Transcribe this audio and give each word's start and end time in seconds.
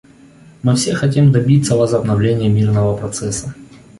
Мы 0.63 0.73
все 0.75 0.95
хотим 0.95 1.31
добиться 1.31 1.75
возобновления 1.75 2.49
мирного 2.49 2.97
процесса. 2.97 3.53